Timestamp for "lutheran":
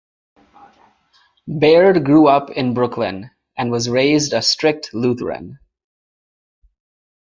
4.95-5.59